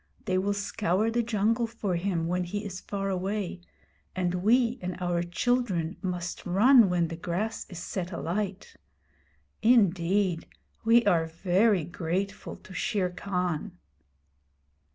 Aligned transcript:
They 0.25 0.39
will 0.39 0.55
scour 0.55 1.11
the 1.11 1.21
jungle 1.21 1.67
for 1.67 1.95
him 1.95 2.25
when 2.27 2.43
he 2.45 2.65
is 2.65 2.79
far 2.81 3.09
away, 3.09 3.61
and 4.15 4.33
we 4.33 4.79
and 4.81 4.97
our 4.99 5.21
children 5.21 5.97
must 6.01 6.43
run 6.43 6.89
when 6.89 7.09
the 7.09 7.15
grass 7.15 7.67
is 7.69 7.77
set 7.77 8.11
alight. 8.11 8.75
Indeed, 9.61 10.47
we 10.83 11.05
are 11.05 11.27
very 11.27 11.83
grateful 11.83 12.55
to 12.55 12.73
Shere 12.73 13.11
Khan!' 13.11 13.77